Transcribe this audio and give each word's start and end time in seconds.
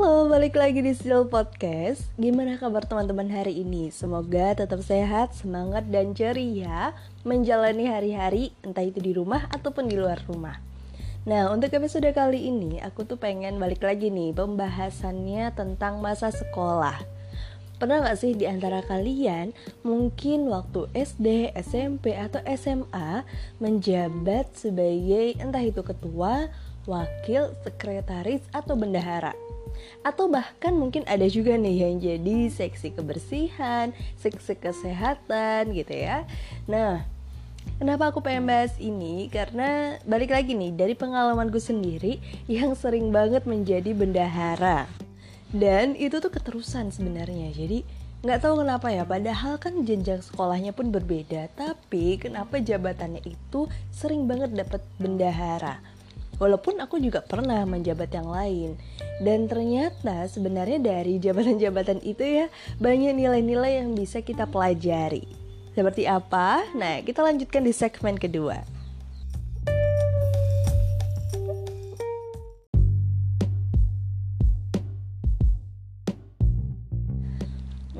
Halo, 0.00 0.32
balik 0.32 0.56
lagi 0.56 0.80
di 0.80 0.96
Still 0.96 1.28
Podcast. 1.28 2.08
Gimana 2.16 2.56
kabar 2.56 2.88
teman-teman 2.88 3.28
hari 3.28 3.60
ini? 3.60 3.92
Semoga 3.92 4.56
tetap 4.56 4.80
sehat, 4.80 5.36
semangat, 5.36 5.92
dan 5.92 6.16
ceria 6.16 6.96
menjalani 7.20 7.84
hari-hari, 7.84 8.48
entah 8.64 8.80
itu 8.80 8.96
di 8.96 9.12
rumah 9.12 9.44
ataupun 9.52 9.92
di 9.92 10.00
luar 10.00 10.24
rumah. 10.24 10.56
Nah, 11.28 11.52
untuk 11.52 11.68
episode 11.76 12.08
kali 12.16 12.48
ini, 12.48 12.80
aku 12.80 13.04
tuh 13.04 13.20
pengen 13.20 13.60
balik 13.60 13.84
lagi 13.84 14.08
nih 14.08 14.32
pembahasannya 14.32 15.52
tentang 15.52 16.00
masa 16.00 16.32
sekolah. 16.32 16.96
Pernah 17.76 18.00
gak 18.00 18.24
sih 18.24 18.32
di 18.32 18.48
antara 18.48 18.80
kalian 18.80 19.52
mungkin 19.84 20.48
waktu 20.48 20.88
SD, 20.96 21.52
SMP, 21.60 22.16
atau 22.16 22.40
SMA 22.56 23.28
menjabat 23.60 24.48
sebagai 24.56 25.36
entah 25.36 25.60
itu 25.60 25.84
ketua, 25.84 26.48
wakil, 26.88 27.52
sekretaris, 27.68 28.40
atau 28.56 28.80
bendahara? 28.80 29.36
Atau 30.02 30.30
bahkan 30.32 30.72
mungkin 30.76 31.04
ada 31.04 31.24
juga 31.28 31.56
nih 31.56 31.88
yang 31.88 31.96
jadi 32.00 32.38
seksi 32.48 32.96
kebersihan, 32.96 33.92
seksi 34.20 34.56
kesehatan 34.58 35.74
gitu 35.76 35.94
ya. 35.94 36.24
Nah, 36.68 37.04
Kenapa 37.80 38.12
aku 38.12 38.20
pengen 38.20 38.44
bahas 38.44 38.76
ini? 38.76 39.28
Karena 39.32 39.96
balik 40.04 40.36
lagi 40.36 40.52
nih 40.52 40.72
dari 40.72 40.92
pengalamanku 40.92 41.56
sendiri 41.56 42.20
yang 42.44 42.76
sering 42.76 43.08
banget 43.08 43.48
menjadi 43.48 43.96
bendahara. 43.96 44.84
Dan 45.48 45.96
itu 45.96 46.20
tuh 46.20 46.28
keterusan 46.28 46.92
sebenarnya. 46.92 47.52
Jadi 47.56 47.80
nggak 48.20 48.40
tahu 48.44 48.60
kenapa 48.64 48.92
ya. 48.92 49.08
Padahal 49.08 49.56
kan 49.56 49.80
jenjang 49.84 50.20
sekolahnya 50.20 50.76
pun 50.76 50.92
berbeda. 50.92 51.48
Tapi 51.56 52.20
kenapa 52.20 52.60
jabatannya 52.60 53.24
itu 53.24 53.64
sering 53.88 54.28
banget 54.28 54.52
dapat 54.52 54.84
bendahara? 55.00 55.80
Walaupun 56.40 56.80
aku 56.80 56.96
juga 56.96 57.20
pernah 57.20 57.68
menjabat 57.68 58.16
yang 58.16 58.32
lain. 58.32 58.80
Dan 59.20 59.44
ternyata 59.44 60.24
sebenarnya 60.24 60.80
dari 60.80 61.20
jabatan-jabatan 61.20 62.00
itu 62.00 62.24
ya 62.24 62.46
Banyak 62.80 63.12
nilai-nilai 63.12 63.84
yang 63.84 63.92
bisa 63.92 64.24
kita 64.24 64.48
pelajari. 64.48 65.28
Seperti 65.76 66.08
apa? 66.08 66.64
Nah 66.72 67.04
kita 67.04 67.20
lanjutkan 67.20 67.60
di 67.60 67.76
segmen 67.76 68.16
kedua. 68.16 68.64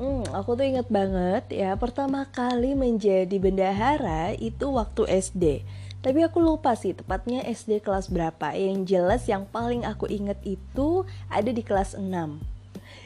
Hmm, 0.01 0.25
aku 0.33 0.57
tuh 0.57 0.65
inget 0.65 0.89
banget 0.89 1.45
ya 1.53 1.77
pertama 1.77 2.25
kali 2.25 2.73
menjadi 2.73 3.37
bendahara 3.37 4.33
itu 4.33 4.73
waktu 4.73 5.05
SD 5.21 5.61
tapi 6.01 6.25
aku 6.25 6.41
lupa 6.41 6.73
sih 6.73 6.97
tepatnya 6.97 7.45
SD 7.45 7.85
kelas 7.85 8.09
berapa. 8.09 8.57
Yang 8.57 8.77
jelas 8.89 9.21
yang 9.29 9.45
paling 9.45 9.85
aku 9.85 10.09
inget 10.09 10.41
itu 10.41 11.05
ada 11.29 11.53
di 11.53 11.61
kelas 11.61 11.93
6 11.93 12.01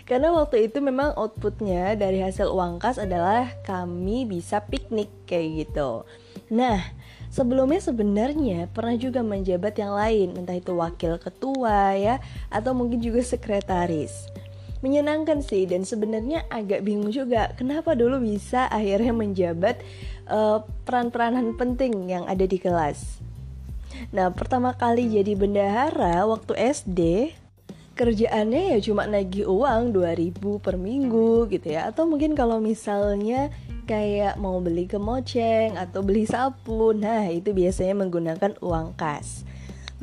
Karena 0.07 0.31
waktu 0.31 0.71
itu 0.71 0.79
memang 0.79 1.11
outputnya 1.19 1.99
dari 1.99 2.23
hasil 2.23 2.47
uang 2.47 2.79
kas 2.79 2.95
adalah 2.95 3.51
kami 3.67 4.23
bisa 4.23 4.63
piknik 4.63 5.11
kayak 5.27 5.67
gitu. 5.67 6.07
Nah 6.47 6.79
sebelumnya 7.27 7.83
sebenarnya 7.83 8.71
pernah 8.71 8.95
juga 8.95 9.19
menjabat 9.27 9.75
yang 9.75 9.91
lain. 9.91 10.39
Entah 10.39 10.55
itu 10.55 10.71
wakil 10.71 11.19
ketua 11.19 11.99
ya 11.99 12.23
Atau 12.47 12.71
mungkin 12.71 13.03
juga 13.03 13.19
sekretaris. 13.19 14.31
Menyenangkan 14.79 15.41
sih 15.41 15.65
dan 15.65 15.81
sebenarnya 15.83 16.45
agak 16.47 16.85
bingung 16.85 17.09
juga 17.09 17.51
kenapa 17.57 17.97
dulu 17.97 18.21
bisa 18.21 18.69
akhirnya 18.69 19.11
menjabat 19.11 19.81
uh, 20.29 20.65
peran-peranan 20.85 21.53
penting 21.57 22.09
yang 22.09 22.25
ada 22.29 22.45
di 22.45 22.57
kelas. 22.57 23.21
Nah, 24.11 24.31
pertama 24.31 24.75
kali 24.75 25.07
jadi 25.07 25.33
bendahara 25.39 26.27
waktu 26.27 26.53
SD, 26.57 27.31
kerjaannya 27.95 28.75
ya 28.75 28.77
cuma 28.83 29.07
nagih 29.07 29.47
uang 29.47 29.95
2000 29.95 30.35
per 30.59 30.75
minggu 30.75 31.47
gitu 31.47 31.67
ya. 31.71 31.87
Atau 31.87 32.03
mungkin 32.05 32.35
kalau 32.35 32.59
misalnya 32.59 33.49
kayak 33.87 34.35
mau 34.35 34.59
beli 34.59 34.89
kemoceng 34.89 35.79
atau 35.79 36.03
beli 36.03 36.27
sapu, 36.27 36.91
nah 36.91 37.29
itu 37.31 37.55
biasanya 37.55 37.95
menggunakan 37.95 38.59
uang 38.59 38.99
kas. 38.99 39.47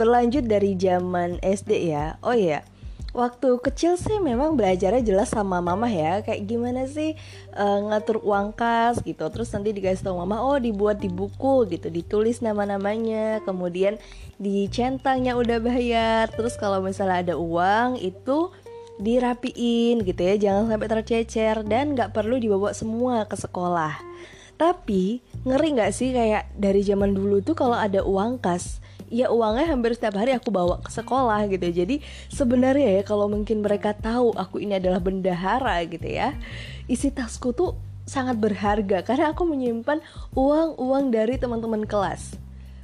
Berlanjut 0.00 0.48
dari 0.48 0.72
zaman 0.72 1.36
SD 1.44 1.92
ya. 1.92 2.16
Oh 2.24 2.32
iya, 2.32 2.64
waktu 3.12 3.60
kecil 3.60 4.00
sih 4.00 4.18
memang 4.18 4.56
belajarnya 4.56 5.04
jelas 5.04 5.32
sama 5.32 5.60
mama 5.60 5.88
ya. 5.88 6.24
Kayak 6.24 6.42
gimana 6.48 6.88
sih 6.88 7.14
uh, 7.56 7.78
ngatur 7.92 8.24
uang 8.24 8.56
kas 8.56 9.00
gitu. 9.04 9.22
Terus 9.28 9.52
nanti 9.52 9.72
dikasih 9.76 10.04
tahu 10.04 10.20
mama 10.24 10.40
oh 10.40 10.56
dibuat 10.58 10.98
di 10.98 11.12
buku 11.12 11.68
gitu. 11.68 11.92
Ditulis 11.92 12.40
nama-namanya. 12.40 13.44
Kemudian 13.44 14.00
dicentangnya 14.40 15.36
udah 15.36 15.60
bayar. 15.60 16.32
Terus 16.32 16.56
kalau 16.56 16.80
misalnya 16.80 17.32
ada 17.32 17.34
uang 17.38 18.00
itu 18.00 18.50
dirapiin 18.98 20.02
gitu 20.02 20.20
ya. 20.20 20.34
Jangan 20.40 20.72
sampai 20.72 20.88
tercecer 20.90 21.56
dan 21.68 21.94
nggak 21.94 22.16
perlu 22.16 22.40
dibawa 22.40 22.72
semua 22.74 23.28
ke 23.28 23.36
sekolah. 23.38 24.00
Tapi 24.56 25.24
ngeri 25.42 25.68
nggak 25.74 25.92
sih 25.92 26.14
kayak 26.14 26.54
dari 26.54 26.84
zaman 26.84 27.16
dulu 27.16 27.42
tuh 27.42 27.56
kalau 27.56 27.74
ada 27.74 28.04
uang 28.04 28.38
kas 28.38 28.81
ya 29.12 29.28
uangnya 29.28 29.76
hampir 29.76 29.92
setiap 29.92 30.16
hari 30.16 30.32
aku 30.32 30.48
bawa 30.48 30.80
ke 30.80 30.88
sekolah 30.88 31.44
gitu 31.52 31.68
jadi 31.68 32.00
sebenarnya 32.32 32.96
ya 32.96 33.02
kalau 33.04 33.28
mungkin 33.28 33.60
mereka 33.60 33.92
tahu 33.92 34.32
aku 34.32 34.64
ini 34.64 34.80
adalah 34.80 35.04
bendahara 35.04 35.84
gitu 35.84 36.08
ya 36.08 36.32
isi 36.88 37.12
tasku 37.12 37.52
tuh 37.52 37.76
sangat 38.02 38.38
berharga 38.38 39.06
karena 39.06 39.30
aku 39.30 39.46
menyimpan 39.46 40.02
uang-uang 40.34 41.14
dari 41.14 41.38
teman-teman 41.38 41.86
kelas. 41.86 42.38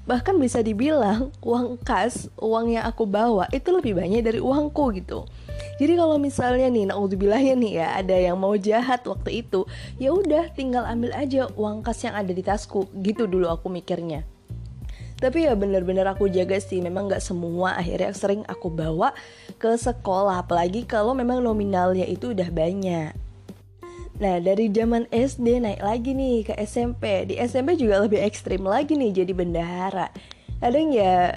Bahkan 0.08 0.40
bisa 0.40 0.64
dibilang 0.64 1.28
uang 1.44 1.76
kas 1.84 2.32
uang 2.40 2.80
yang 2.80 2.88
aku 2.88 3.04
bawa 3.04 3.44
itu 3.52 3.68
lebih 3.68 3.92
banyak 3.92 4.24
dari 4.24 4.40
uangku 4.40 4.96
gitu. 4.96 5.28
Jadi 5.76 6.00
kalau 6.00 6.16
misalnya 6.16 6.72
nih 6.72 6.88
naudzubillah 6.88 7.44
nih 7.44 7.72
ya 7.76 7.88
ada 8.00 8.16
yang 8.16 8.40
mau 8.40 8.56
jahat 8.56 9.04
waktu 9.04 9.44
itu 9.44 9.68
ya 10.00 10.16
udah 10.16 10.48
tinggal 10.56 10.88
ambil 10.88 11.12
aja 11.12 11.52
uang 11.52 11.84
kas 11.84 12.08
yang 12.08 12.16
ada 12.16 12.32
di 12.32 12.40
tasku. 12.40 12.88
Gitu 12.96 13.28
dulu 13.28 13.52
aku 13.52 13.68
mikirnya 13.68 14.37
tapi 15.18 15.50
ya 15.50 15.58
bener-bener 15.58 16.06
aku 16.06 16.30
jaga 16.30 16.62
sih 16.62 16.78
memang 16.78 17.10
nggak 17.10 17.22
semua 17.22 17.74
akhirnya 17.74 18.14
sering 18.14 18.46
aku 18.46 18.70
bawa 18.70 19.10
ke 19.58 19.74
sekolah 19.74 20.46
apalagi 20.46 20.86
kalau 20.86 21.10
memang 21.10 21.42
nominalnya 21.42 22.06
itu 22.06 22.30
udah 22.30 22.46
banyak. 22.54 23.10
Nah 24.18 24.38
dari 24.38 24.70
zaman 24.70 25.10
SD 25.10 25.62
naik 25.62 25.82
lagi 25.82 26.10
nih 26.10 26.50
ke 26.50 26.54
SMP 26.58 27.30
Di 27.30 27.38
SMP 27.38 27.78
juga 27.78 28.02
lebih 28.02 28.18
ekstrim 28.22 28.62
lagi 28.66 28.94
nih 28.94 29.22
jadi 29.22 29.32
bendahara. 29.34 30.10
Kadang 30.62 30.94
ya 30.94 31.34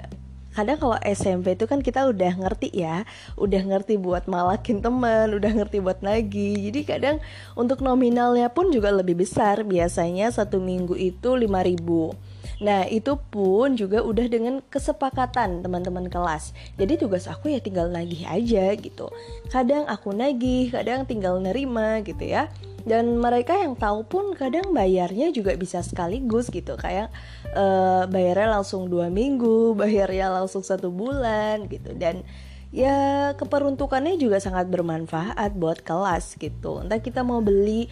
kadang 0.53 0.77
kalau 0.77 0.97
SMP 1.01 1.57
itu 1.57 1.65
kan 1.65 1.79
kita 1.79 2.05
udah 2.11 2.37
ngerti 2.37 2.75
ya 2.75 3.07
udah 3.39 3.61
ngerti 3.65 3.95
buat 3.95 4.27
malakin 4.27 4.83
temen 4.83 5.31
udah 5.31 5.51
ngerti 5.57 5.79
buat 5.79 6.03
lagi 6.03 6.67
jadi 6.67 6.79
kadang 6.83 7.17
untuk 7.55 7.79
nominalnya 7.79 8.53
pun 8.53 8.69
juga 8.69 8.93
lebih 8.93 9.25
besar. 9.25 9.65
Biasanya 9.65 10.29
satu 10.29 10.61
minggu 10.61 10.93
itu 10.97 11.33
5000 11.33 12.29
Nah, 12.61 12.85
itu 12.85 13.17
pun 13.17 13.73
juga 13.73 14.05
udah 14.05 14.29
dengan 14.29 14.61
kesepakatan 14.69 15.65
teman-teman 15.65 16.05
kelas. 16.05 16.53
Jadi 16.77 17.01
tugas 17.01 17.25
aku 17.25 17.49
ya 17.49 17.57
tinggal 17.57 17.89
nagih 17.89 18.29
aja 18.29 18.77
gitu. 18.77 19.09
Kadang 19.49 19.89
aku 19.89 20.13
nagih, 20.13 20.69
kadang 20.69 21.09
tinggal 21.09 21.41
nerima 21.41 22.05
gitu 22.05 22.21
ya. 22.21 22.53
Dan 22.85 23.17
mereka 23.17 23.57
yang 23.57 23.73
tahu 23.73 24.05
pun 24.05 24.37
kadang 24.37 24.77
bayarnya 24.77 25.33
juga 25.33 25.57
bisa 25.57 25.81
sekaligus 25.81 26.53
gitu. 26.53 26.77
Kayak 26.77 27.09
uh, 27.57 28.05
bayarnya 28.05 28.61
langsung 28.61 28.85
dua 28.93 29.09
minggu, 29.09 29.73
bayarnya 29.81 30.29
langsung 30.29 30.61
satu 30.61 30.93
bulan 30.93 31.65
gitu. 31.65 31.97
Dan 31.97 32.21
ya 32.69 33.33
keperuntukannya 33.41 34.21
juga 34.21 34.37
sangat 34.37 34.69
bermanfaat 34.69 35.57
buat 35.57 35.81
kelas 35.81 36.37
gitu. 36.37 36.85
Entah 36.85 37.01
kita 37.01 37.25
mau 37.25 37.41
beli 37.41 37.89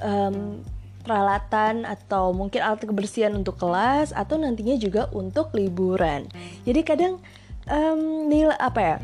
um, 0.00 0.64
peralatan 1.06 1.86
atau 1.86 2.34
mungkin 2.34 2.66
alat 2.66 2.82
kebersihan 2.82 3.30
untuk 3.38 3.62
kelas 3.62 4.10
atau 4.10 4.34
nantinya 4.34 4.74
juga 4.74 5.06
untuk 5.14 5.54
liburan. 5.54 6.26
Jadi 6.66 6.80
kadang 6.82 7.22
um, 7.70 8.26
nilai 8.26 8.58
apa 8.58 8.80
ya? 8.82 8.98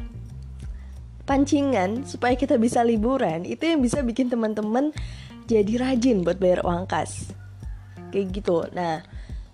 pancingan 1.22 2.02
supaya 2.02 2.34
kita 2.34 2.58
bisa 2.58 2.82
liburan 2.82 3.46
itu 3.46 3.62
yang 3.62 3.78
bisa 3.78 4.02
bikin 4.02 4.26
teman-teman 4.26 4.90
jadi 5.46 5.78
rajin 5.78 6.26
buat 6.26 6.38
bayar 6.42 6.66
uang 6.66 6.90
kas. 6.90 7.30
Kayak 8.10 8.42
gitu. 8.42 8.66
Nah, 8.74 9.06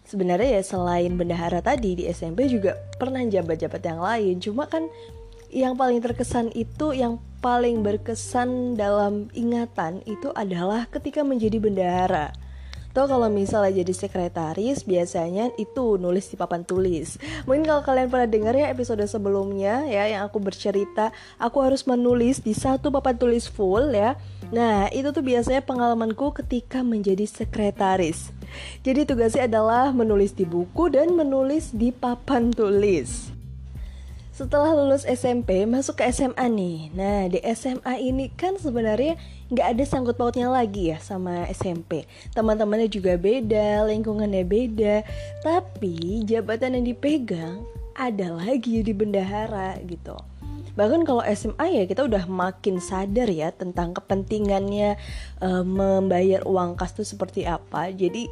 sebenarnya 0.09 0.61
ya 0.61 0.63
selain 0.65 1.13
bendahara 1.15 1.61
tadi 1.61 2.03
di 2.03 2.05
SMP 2.09 2.49
juga 2.49 2.77
pernah 2.97 3.21
jabat-jabat 3.25 3.83
yang 3.85 4.01
lain. 4.01 4.35
Cuma 4.41 4.65
kan 4.67 4.89
yang 5.49 5.77
paling 5.77 6.01
terkesan 6.05 6.53
itu 6.53 6.93
yang 6.93 7.21
paling 7.41 7.81
berkesan 7.81 8.77
dalam 8.77 9.33
ingatan 9.33 10.05
itu 10.05 10.29
adalah 10.35 10.85
ketika 10.91 11.25
menjadi 11.25 11.57
bendahara. 11.63 12.35
Tuh 12.99 13.07
kalau 13.07 13.31
misalnya 13.31 13.79
jadi 13.79 13.95
sekretaris 13.95 14.83
biasanya 14.83 15.55
itu 15.55 16.03
nulis 16.03 16.35
di 16.35 16.35
papan 16.35 16.67
tulis. 16.67 17.15
Mungkin 17.47 17.63
kalau 17.63 17.87
kalian 17.87 18.11
pernah 18.11 18.27
dengar 18.27 18.59
ya 18.59 18.75
episode 18.75 19.07
sebelumnya 19.07 19.87
ya 19.87 20.11
yang 20.11 20.27
aku 20.27 20.43
bercerita, 20.43 21.15
aku 21.39 21.63
harus 21.63 21.87
menulis 21.87 22.43
di 22.43 22.59
satu 22.59 22.91
papan 22.91 23.15
tulis 23.15 23.47
full 23.47 23.95
ya. 23.95 24.19
Nah, 24.51 24.91
itu 24.91 25.15
tuh 25.15 25.23
biasanya 25.23 25.63
pengalamanku 25.63 26.43
ketika 26.43 26.83
menjadi 26.83 27.23
sekretaris. 27.23 28.35
Jadi 28.83 29.07
tugasnya 29.07 29.47
adalah 29.47 29.95
menulis 29.95 30.35
di 30.35 30.43
buku 30.43 30.91
dan 30.91 31.15
menulis 31.15 31.71
di 31.71 31.95
papan 31.95 32.51
tulis. 32.51 33.38
Setelah 34.39 34.71
lulus 34.71 35.03
SMP 35.03 35.67
masuk 35.67 35.99
ke 35.99 36.07
SMA 36.15 36.47
nih. 36.47 36.79
Nah 36.95 37.27
di 37.27 37.43
SMA 37.59 37.99
ini 37.99 38.31
kan 38.31 38.55
sebenarnya 38.55 39.19
nggak 39.51 39.67
ada 39.75 39.83
sangkut 39.83 40.15
pautnya 40.15 40.47
lagi 40.47 40.95
ya 40.95 41.03
sama 41.03 41.43
SMP 41.51 42.07
teman-temannya 42.39 42.87
juga 42.87 43.19
beda 43.19 43.83
lingkungannya 43.91 44.47
beda. 44.47 45.03
Tapi 45.43 46.23
jabatan 46.23 46.79
yang 46.79 46.95
dipegang 46.95 47.67
ada 47.99 48.31
lagi 48.31 48.87
di 48.87 48.95
bendahara 48.95 49.75
gitu. 49.83 50.15
Bahkan 50.79 51.03
kalau 51.03 51.27
SMA 51.35 51.83
ya 51.83 51.83
kita 51.91 52.07
udah 52.07 52.31
makin 52.31 52.79
sadar 52.79 53.27
ya 53.27 53.51
tentang 53.51 53.91
kepentingannya 53.91 54.95
uh, 55.43 55.67
membayar 55.67 56.47
uang 56.47 56.79
kas 56.79 56.95
itu 56.95 57.03
seperti 57.03 57.43
apa. 57.43 57.91
Jadi 57.91 58.31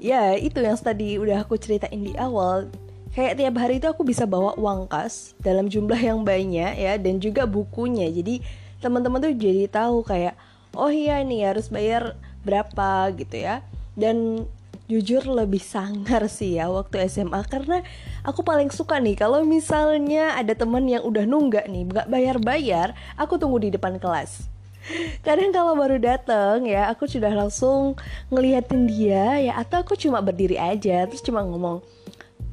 ya 0.00 0.32
itu 0.32 0.64
yang 0.64 0.80
tadi 0.80 1.20
udah 1.20 1.44
aku 1.44 1.60
ceritain 1.60 2.00
di 2.00 2.16
awal 2.16 2.72
kayak 3.16 3.40
tiap 3.40 3.56
hari 3.56 3.80
itu 3.80 3.88
aku 3.88 4.04
bisa 4.04 4.28
bawa 4.28 4.52
uang 4.60 4.92
kas 4.92 5.32
dalam 5.40 5.72
jumlah 5.72 5.96
yang 5.96 6.20
banyak 6.20 6.76
ya 6.76 7.00
dan 7.00 7.16
juga 7.16 7.48
bukunya. 7.48 8.12
Jadi 8.12 8.44
teman-teman 8.84 9.24
tuh 9.24 9.32
jadi 9.32 9.64
tahu 9.72 10.04
kayak 10.04 10.36
oh 10.76 10.92
iya 10.92 11.24
nih 11.24 11.48
harus 11.48 11.72
bayar 11.72 12.12
berapa 12.44 13.08
gitu 13.16 13.40
ya. 13.40 13.64
Dan 13.96 14.44
jujur 14.86 15.24
lebih 15.24 15.64
sangar 15.64 16.28
sih 16.28 16.60
ya 16.60 16.68
waktu 16.68 17.08
SMA 17.08 17.40
karena 17.48 17.82
aku 18.22 18.46
paling 18.46 18.70
suka 18.70 19.02
nih 19.02 19.18
kalau 19.18 19.42
misalnya 19.42 20.36
ada 20.38 20.54
temen 20.54 20.86
yang 20.86 21.02
udah 21.02 21.26
nunggak 21.26 21.66
nih 21.66 21.90
nggak 21.90 22.06
bayar-bayar 22.06 22.94
aku 23.16 23.40
tunggu 23.40 23.64
di 23.64 23.72
depan 23.72 23.96
kelas. 23.96 24.44
Kadang 25.26 25.56
kalau 25.56 25.72
baru 25.72 25.96
dateng 25.96 26.68
ya 26.68 26.92
aku 26.92 27.08
sudah 27.08 27.32
langsung 27.32 27.96
ngeliatin 28.28 28.84
dia 28.84 29.40
ya 29.40 29.52
atau 29.56 29.80
aku 29.80 29.96
cuma 29.96 30.20
berdiri 30.20 30.60
aja 30.60 31.08
terus 31.08 31.24
cuma 31.24 31.40
ngomong 31.40 31.80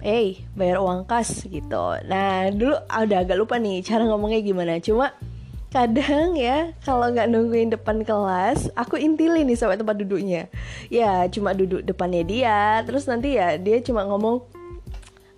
eh 0.03 0.43
bayar 0.51 0.83
uang 0.83 1.07
kas 1.07 1.47
gitu. 1.47 1.85
Nah 2.11 2.51
dulu 2.51 2.75
udah 2.75 3.19
agak 3.23 3.39
lupa 3.39 3.55
nih 3.55 3.79
cara 3.79 4.03
ngomongnya 4.03 4.43
gimana. 4.43 4.77
Cuma 4.83 5.15
kadang 5.71 6.37
ya 6.37 6.75
kalau 6.85 7.09
nggak 7.09 7.31
nungguin 7.33 7.73
depan 7.73 8.05
kelas 8.05 8.69
aku 8.77 8.99
intilin 8.99 9.47
nih 9.47 9.55
sampai 9.55 9.79
tempat 9.79 9.95
duduknya. 10.03 10.51
Ya 10.91 11.23
cuma 11.31 11.55
duduk 11.55 11.87
depannya 11.87 12.21
dia 12.27 12.83
terus 12.83 13.07
nanti 13.07 13.39
ya 13.39 13.55
dia 13.55 13.79
cuma 13.79 14.03
ngomong 14.03 14.43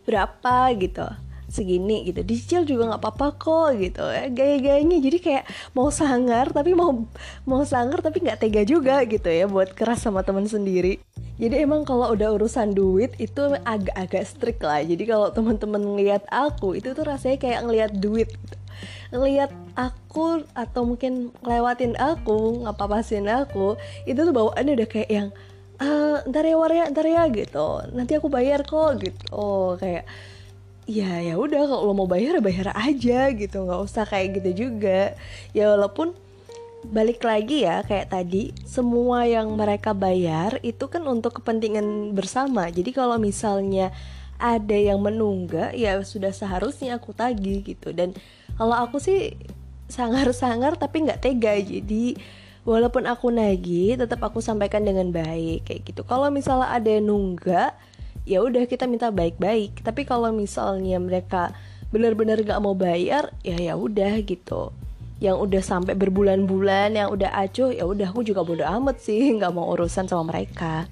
berapa? 0.10 0.74
gitu. 0.82 1.06
Segini 1.46 2.04
gitu. 2.10 2.26
Dicicil 2.26 2.66
juga 2.66 2.90
nggak 2.90 3.02
apa-apa 3.06 3.28
kok 3.38 3.70
gitu. 3.78 4.02
Ya 4.02 4.28
gaya-gayanya 4.34 4.98
jadi 4.98 5.18
kayak 5.22 5.44
mau 5.78 5.94
sangar 5.94 6.50
tapi 6.50 6.74
mau 6.74 7.06
mau 7.46 7.62
sangar 7.64 8.02
tapi 8.02 8.26
nggak 8.26 8.42
tega 8.42 8.66
juga 8.66 9.06
gitu 9.06 9.30
ya 9.30 9.46
buat 9.46 9.78
keras 9.78 10.02
sama 10.02 10.26
teman 10.26 10.50
sendiri 10.50 11.00
jadi 11.36 11.68
emang 11.68 11.84
kalau 11.84 12.16
udah 12.16 12.32
urusan 12.40 12.72
duit 12.72 13.12
itu 13.20 13.44
agak-agak 13.68 14.24
strict 14.24 14.64
lah. 14.64 14.80
Jadi 14.80 15.04
kalau 15.04 15.28
teman-teman 15.36 15.84
ngeliat 15.84 16.24
aku 16.32 16.80
itu 16.80 16.96
tuh 16.96 17.04
rasanya 17.04 17.38
kayak 17.44 17.60
ngeliat 17.68 17.92
duit. 17.92 18.32
Ngeliat 19.12 19.52
aku 19.76 20.48
atau 20.56 20.88
mungkin 20.88 21.36
lewatin 21.44 22.00
aku 22.00 22.64
ngapapasin 22.64 23.28
aku 23.28 23.76
itu 24.08 24.16
tuh 24.16 24.32
bawaannya 24.32 24.80
udah 24.80 24.88
kayak 24.88 25.12
yang 25.12 25.28
uh, 25.84 26.24
ntar 26.24 26.48
ya 26.48 26.56
war 26.56 26.72
ya 26.72 26.88
ntar 26.88 27.04
ya 27.04 27.28
gitu. 27.28 27.84
Nanti 27.92 28.16
aku 28.16 28.32
bayar 28.32 28.64
kok 28.64 29.04
gitu. 29.04 29.24
Oh, 29.36 29.76
kayak 29.76 30.08
ya 30.88 31.20
ya 31.20 31.36
udah 31.36 31.68
kalau 31.68 31.92
lo 31.92 31.94
mau 32.00 32.08
bayar 32.08 32.40
bayar 32.40 32.72
aja 32.72 33.28
gitu. 33.36 33.68
Nggak 33.68 33.82
usah 33.84 34.08
kayak 34.08 34.40
gitu 34.40 34.72
juga. 34.72 35.20
Ya 35.52 35.76
walaupun 35.76 36.16
balik 36.88 37.26
lagi 37.26 37.66
ya 37.66 37.82
kayak 37.82 38.14
tadi 38.14 38.54
semua 38.64 39.26
yang 39.26 39.52
mereka 39.58 39.92
bayar 39.92 40.62
itu 40.62 40.86
kan 40.88 41.04
untuk 41.10 41.42
kepentingan 41.42 42.14
bersama. 42.14 42.70
Jadi 42.70 42.94
kalau 42.94 43.18
misalnya 43.18 43.90
ada 44.36 44.76
yang 44.76 45.00
menunggak 45.02 45.74
ya 45.74 45.98
sudah 46.06 46.32
seharusnya 46.32 46.98
aku 47.02 47.12
tagih 47.12 47.66
gitu. 47.66 47.92
Dan 47.92 48.14
kalau 48.56 48.78
aku 48.78 49.02
sih 49.02 49.34
sangar-sangar 49.90 50.78
tapi 50.78 51.06
nggak 51.10 51.22
tega. 51.26 51.58
Jadi 51.60 52.16
walaupun 52.64 53.10
aku 53.10 53.34
nagih 53.34 53.98
tetap 54.00 54.22
aku 54.22 54.40
sampaikan 54.40 54.86
dengan 54.86 55.10
baik 55.10 55.68
kayak 55.68 55.82
gitu. 55.90 56.02
Kalau 56.06 56.30
misalnya 56.30 56.70
ada 56.72 56.90
yang 56.90 57.10
nunggak 57.10 57.74
ya 58.30 58.42
udah 58.42 58.64
kita 58.70 58.86
minta 58.86 59.10
baik-baik. 59.10 59.82
Tapi 59.82 60.06
kalau 60.06 60.30
misalnya 60.30 61.02
mereka 61.02 61.56
benar-benar 61.94 62.42
gak 62.44 62.60
mau 62.60 62.76
bayar 62.76 63.32
ya 63.46 63.56
ya 63.56 63.74
udah 63.80 64.20
gitu 64.26 64.74
yang 65.24 65.40
udah 65.40 65.64
sampai 65.64 65.96
berbulan-bulan 65.96 67.00
yang 67.00 67.08
udah 67.08 67.32
acuh 67.32 67.72
ya 67.72 67.88
udah 67.88 68.12
aku 68.12 68.28
juga 68.28 68.44
bodo 68.44 68.68
amat 68.68 69.00
sih 69.00 69.30
nggak 69.40 69.52
mau 69.56 69.72
urusan 69.72 70.08
sama 70.08 70.36
mereka. 70.36 70.88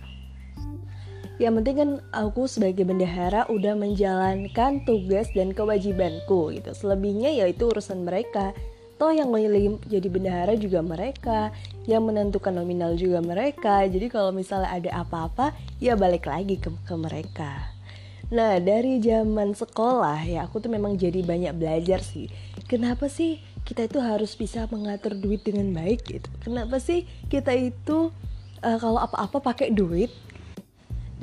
Yang 1.41 1.53
penting 1.59 1.75
kan 1.75 1.89
aku 2.13 2.45
sebagai 2.45 2.85
bendahara 2.85 3.49
udah 3.49 3.73
menjalankan 3.73 4.85
tugas 4.85 5.27
dan 5.33 5.51
kewajibanku 5.51 6.53
gitu. 6.53 6.71
Selebihnya 6.77 7.33
ya 7.33 7.49
itu 7.49 7.67
urusan 7.67 8.05
mereka. 8.05 8.53
Toh 9.01 9.09
yang 9.09 9.33
memilih 9.33 9.81
jadi 9.89 10.05
bendahara 10.07 10.53
juga 10.53 10.85
mereka 10.85 11.49
yang 11.89 12.05
menentukan 12.05 12.53
nominal 12.53 12.93
juga 12.93 13.19
mereka. 13.19 13.81
Jadi 13.89 14.13
kalau 14.13 14.29
misalnya 14.29 14.69
ada 14.69 15.01
apa-apa 15.01 15.51
ya 15.81 15.97
balik 15.97 16.29
lagi 16.29 16.61
ke, 16.61 16.69
ke 16.85 16.95
mereka. 16.95 17.73
Nah 18.29 18.61
dari 18.61 19.01
zaman 19.01 19.57
sekolah 19.57 20.23
ya 20.29 20.45
aku 20.45 20.61
tuh 20.61 20.69
memang 20.69 20.95
jadi 20.95 21.25
banyak 21.25 21.57
belajar 21.57 22.05
sih. 22.05 22.29
Kenapa 22.69 23.09
sih 23.09 23.41
kita 23.63 23.87
itu 23.87 23.99
harus 24.03 24.35
bisa 24.35 24.67
mengatur 24.67 25.15
duit 25.15 25.43
dengan 25.43 25.71
baik 25.71 26.03
gitu. 26.07 26.29
Kenapa 26.43 26.79
sih 26.83 27.07
kita 27.31 27.55
itu 27.55 28.11
uh, 28.59 28.77
kalau 28.79 28.99
apa-apa 28.99 29.39
pakai 29.39 29.71
duit? 29.71 30.11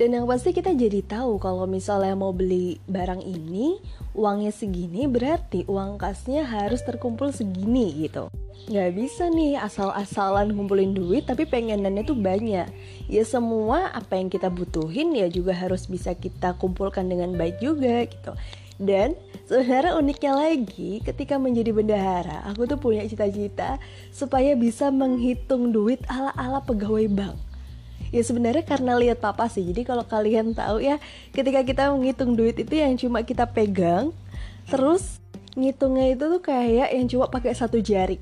Dan 0.00 0.16
yang 0.16 0.24
pasti 0.24 0.56
kita 0.56 0.72
jadi 0.72 1.04
tahu 1.04 1.36
kalau 1.36 1.68
misalnya 1.68 2.16
mau 2.16 2.32
beli 2.32 2.80
barang 2.88 3.20
ini 3.20 3.76
uangnya 4.16 4.48
segini 4.48 5.04
berarti 5.04 5.68
uang 5.68 6.00
kasnya 6.00 6.48
harus 6.48 6.80
terkumpul 6.88 7.28
segini 7.36 8.08
gitu. 8.08 8.32
Nggak 8.72 8.90
bisa 8.96 9.28
nih 9.28 9.60
asal-asalan 9.60 10.56
ngumpulin 10.56 10.96
duit 10.96 11.28
tapi 11.28 11.44
pengenannya 11.44 12.08
tuh 12.08 12.16
banyak. 12.16 12.72
Ya 13.12 13.22
semua 13.28 13.92
apa 13.92 14.16
yang 14.16 14.32
kita 14.32 14.48
butuhin 14.48 15.12
ya 15.12 15.28
juga 15.28 15.52
harus 15.52 15.84
bisa 15.84 16.16
kita 16.16 16.56
kumpulkan 16.56 17.04
dengan 17.04 17.36
baik 17.36 17.60
juga 17.60 18.08
gitu 18.08 18.32
dan 18.80 19.12
sebenarnya 19.44 19.92
uniknya 20.00 20.32
lagi 20.32 21.04
ketika 21.04 21.36
menjadi 21.36 21.76
bendahara 21.76 22.40
aku 22.48 22.64
tuh 22.64 22.80
punya 22.80 23.04
cita-cita 23.04 23.76
supaya 24.08 24.56
bisa 24.56 24.88
menghitung 24.88 25.68
duit 25.68 26.00
ala-ala 26.08 26.64
pegawai 26.64 27.04
bank. 27.12 27.36
Ya 28.10 28.24
sebenarnya 28.26 28.66
karena 28.66 28.98
lihat 28.98 29.22
papa 29.22 29.46
sih 29.46 29.62
jadi 29.62 29.86
kalau 29.86 30.02
kalian 30.02 30.56
tahu 30.56 30.82
ya 30.82 30.98
ketika 31.30 31.62
kita 31.62 31.92
menghitung 31.92 32.34
duit 32.34 32.58
itu 32.58 32.74
yang 32.74 32.96
cuma 32.98 33.22
kita 33.22 33.46
pegang 33.46 34.10
terus 34.66 35.22
ngitungnya 35.54 36.16
itu 36.16 36.24
tuh 36.26 36.42
kayak 36.42 36.90
yang 36.90 37.06
cuma 37.06 37.28
pakai 37.28 37.52
satu 37.52 37.78
jari. 37.78 38.18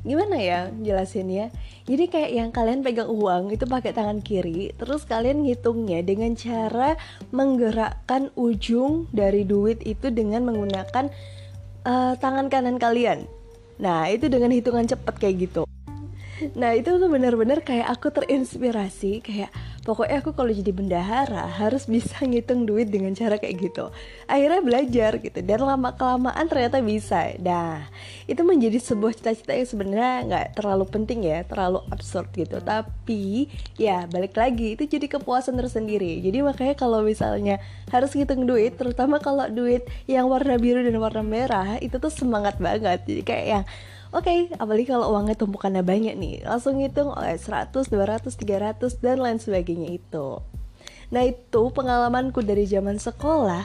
Gimana 0.00 0.40
ya 0.40 0.72
jelasin 0.80 1.28
ya 1.28 1.46
jadi 1.90 2.06
kayak 2.06 2.30
yang 2.30 2.50
kalian 2.54 2.86
pegang 2.86 3.10
uang 3.10 3.50
itu 3.50 3.66
pakai 3.66 3.90
tangan 3.90 4.22
kiri 4.22 4.70
terus 4.78 5.02
kalian 5.02 5.42
ngitungnya 5.42 6.06
dengan 6.06 6.38
cara 6.38 6.94
menggerakkan 7.34 8.30
ujung 8.38 9.10
dari 9.10 9.42
duit 9.42 9.82
itu 9.82 10.14
dengan 10.14 10.46
menggunakan 10.46 11.10
uh, 11.82 12.14
tangan 12.14 12.46
kanan 12.46 12.78
kalian. 12.78 13.26
Nah 13.82 14.06
itu 14.06 14.30
dengan 14.30 14.54
hitungan 14.54 14.86
cepat 14.86 15.18
kayak 15.18 15.50
gitu. 15.50 15.62
Nah 16.56 16.72
itu 16.72 16.96
tuh 16.96 17.10
bener-bener 17.10 17.60
kayak 17.60 17.90
aku 17.90 18.14
terinspirasi 18.14 19.20
kayak 19.20 19.50
pokoknya 19.90 20.22
aku 20.22 20.30
kalau 20.38 20.54
jadi 20.54 20.70
bendahara 20.70 21.50
harus 21.50 21.90
bisa 21.90 22.22
ngitung 22.22 22.62
duit 22.62 22.94
dengan 22.94 23.10
cara 23.10 23.42
kayak 23.42 23.58
gitu. 23.58 23.90
Akhirnya 24.30 24.62
belajar 24.62 25.18
gitu. 25.18 25.42
Dan 25.42 25.66
lama 25.66 25.90
kelamaan 25.98 26.46
ternyata 26.46 26.78
bisa. 26.78 27.34
Nah 27.42 27.90
itu 28.30 28.38
menjadi 28.46 28.78
sebuah 28.78 29.18
cita-cita 29.18 29.50
yang 29.50 29.66
sebenarnya 29.66 30.14
nggak 30.30 30.46
terlalu 30.62 30.86
penting 30.86 31.26
ya. 31.26 31.42
Terlalu 31.42 31.82
absurd 31.90 32.30
gitu. 32.38 32.62
Tapi 32.62 33.50
ya 33.74 34.06
balik 34.06 34.38
lagi. 34.38 34.78
Itu 34.78 34.86
jadi 34.86 35.10
kepuasan 35.10 35.58
tersendiri. 35.58 36.22
Jadi 36.22 36.38
makanya 36.38 36.78
kalau 36.78 37.02
misalnya 37.02 37.58
harus 37.90 38.14
ngitung 38.14 38.46
duit 38.46 38.78
terutama 38.78 39.18
kalau 39.18 39.50
duit 39.50 39.90
yang 40.06 40.30
warna 40.30 40.54
biru 40.54 40.86
dan 40.86 40.94
warna 41.02 41.26
merah 41.26 41.82
itu 41.82 41.98
tuh 41.98 42.14
semangat 42.14 42.62
banget. 42.62 43.02
Jadi 43.10 43.26
kayak 43.26 43.46
yang 43.50 43.64
Oke, 44.10 44.26
okay, 44.26 44.40
apalagi 44.58 44.90
kalau 44.90 45.14
uangnya 45.14 45.38
tumpukannya 45.38 45.86
banyak 45.86 46.18
nih, 46.18 46.42
langsung 46.42 46.82
hitung 46.82 47.14
oleh 47.14 47.38
100, 47.38 47.70
200, 47.86 48.26
300 48.34 48.98
dan 48.98 49.22
lain 49.22 49.38
sebagainya 49.38 49.86
itu. 49.86 50.42
Nah 51.14 51.22
itu 51.22 51.70
pengalamanku 51.70 52.42
dari 52.42 52.66
zaman 52.66 52.98
sekolah. 52.98 53.62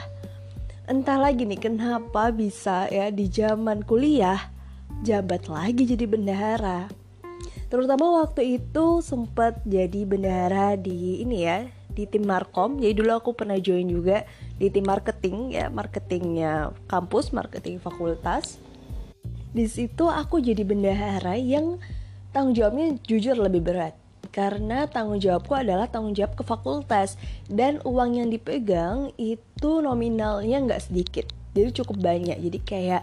Entah 0.86 1.18
lagi 1.18 1.50
nih 1.50 1.58
kenapa 1.58 2.30
bisa 2.30 2.86
ya 2.94 3.10
di 3.10 3.26
zaman 3.26 3.82
kuliah 3.82 4.38
jabat 5.02 5.50
lagi 5.50 5.82
jadi 5.82 6.06
bendahara. 6.06 6.86
Terutama 7.66 8.22
waktu 8.22 8.62
itu 8.62 9.02
sempat 9.02 9.58
jadi 9.66 10.06
bendahara 10.06 10.78
di 10.78 11.26
ini 11.26 11.42
ya 11.42 11.66
di 11.90 12.06
tim 12.06 12.22
Markom. 12.22 12.78
Jadi 12.78 12.94
dulu 13.02 13.18
aku 13.18 13.34
pernah 13.34 13.58
join 13.58 13.90
juga 13.90 14.22
di 14.62 14.70
tim 14.70 14.86
marketing 14.86 15.58
ya, 15.58 15.66
marketingnya 15.74 16.70
kampus, 16.86 17.34
marketing 17.34 17.82
fakultas 17.82 18.62
di 19.56 19.64
situ 19.64 20.04
aku 20.04 20.44
jadi 20.44 20.60
bendahara 20.68 21.32
yang 21.40 21.80
tanggung 22.36 22.52
jawabnya 22.52 23.00
jujur 23.08 23.40
lebih 23.40 23.64
berat. 23.64 23.96
Karena 24.28 24.84
tanggung 24.84 25.16
jawabku 25.16 25.56
adalah 25.56 25.88
tanggung 25.88 26.12
jawab 26.12 26.36
ke 26.36 26.44
fakultas. 26.44 27.16
Dan 27.48 27.80
uang 27.88 28.20
yang 28.20 28.28
dipegang 28.28 29.16
itu 29.16 29.80
nominalnya 29.80 30.60
nggak 30.60 30.92
sedikit. 30.92 31.24
Jadi 31.56 31.72
cukup 31.72 32.04
banyak. 32.04 32.36
Jadi 32.36 32.58
kayak 32.60 33.02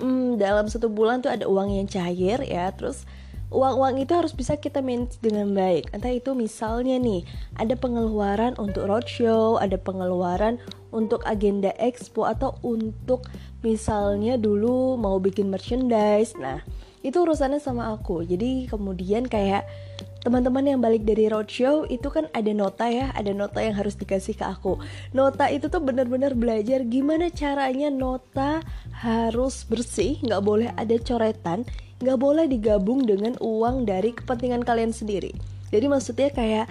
hmm, 0.00 0.40
dalam 0.40 0.72
satu 0.72 0.88
bulan 0.88 1.20
tuh 1.20 1.36
ada 1.36 1.44
uang 1.44 1.76
yang 1.76 1.84
cair 1.84 2.40
ya. 2.48 2.72
Terus 2.72 3.04
uang-uang 3.50 3.98
itu 3.98 4.14
harus 4.14 4.30
bisa 4.30 4.54
kita 4.54 4.78
manage 4.78 5.18
dengan 5.18 5.50
baik. 5.50 5.90
Entah 5.90 6.14
itu 6.14 6.32
misalnya 6.38 6.96
nih, 7.02 7.26
ada 7.58 7.74
pengeluaran 7.74 8.54
untuk 8.62 8.86
roadshow, 8.86 9.58
ada 9.58 9.74
pengeluaran 9.74 10.62
untuk 10.94 11.26
agenda 11.26 11.74
expo 11.78 12.26
atau 12.26 12.54
untuk 12.62 13.26
misalnya 13.66 14.38
dulu 14.38 14.94
mau 14.94 15.18
bikin 15.18 15.50
merchandise. 15.50 16.38
Nah, 16.38 16.62
itu 17.00 17.16
urusannya 17.16 17.60
sama 17.62 17.92
aku. 17.92 18.24
Jadi 18.24 18.68
kemudian 18.68 19.24
kayak 19.24 19.64
teman-teman 20.20 20.76
yang 20.76 20.80
balik 20.84 21.08
dari 21.08 21.32
roadshow 21.32 21.88
itu 21.88 22.12
kan 22.12 22.28
ada 22.36 22.52
nota 22.52 22.84
ya, 22.88 23.08
ada 23.16 23.32
nota 23.32 23.64
yang 23.64 23.76
harus 23.76 23.96
dikasih 23.96 24.36
ke 24.36 24.44
aku. 24.44 24.76
Nota 25.16 25.48
itu 25.48 25.72
tuh 25.72 25.80
bener-bener 25.80 26.36
belajar 26.36 26.84
gimana 26.84 27.32
caranya 27.32 27.88
nota 27.88 28.60
harus 29.00 29.64
bersih, 29.64 30.20
nggak 30.20 30.42
boleh 30.44 30.68
ada 30.76 30.96
coretan 31.00 31.64
nggak 32.00 32.16
boleh 32.16 32.48
digabung 32.48 33.04
dengan 33.04 33.36
uang 33.44 33.84
dari 33.84 34.16
kepentingan 34.16 34.64
kalian 34.64 34.88
sendiri. 34.88 35.36
Jadi 35.68 35.86
maksudnya 35.86 36.32
kayak 36.32 36.66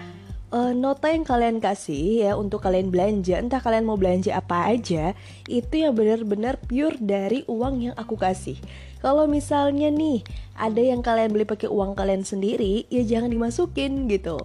uh, 0.53 0.74
nota 0.74 1.10
yang 1.13 1.25
kalian 1.25 1.58
kasih 1.62 2.25
ya 2.27 2.32
untuk 2.38 2.65
kalian 2.65 2.89
belanja, 2.89 3.38
entah 3.38 3.62
kalian 3.62 3.86
mau 3.86 3.98
belanja 3.98 4.36
apa 4.38 4.70
aja, 4.70 5.13
itu 5.46 5.74
yang 5.74 5.94
benar-benar 5.94 6.58
pure 6.65 6.98
dari 7.00 7.46
uang 7.46 7.89
yang 7.89 7.96
aku 7.98 8.18
kasih. 8.18 8.58
Kalau 9.00 9.25
misalnya 9.32 9.88
nih 9.88 10.25
ada 10.60 10.82
yang 10.84 11.00
kalian 11.00 11.32
beli 11.32 11.48
pakai 11.48 11.72
uang 11.72 11.96
kalian 11.96 12.27
sendiri, 12.27 12.84
ya 12.91 13.06
jangan 13.06 13.32
dimasukin 13.32 14.12
gitu. 14.12 14.44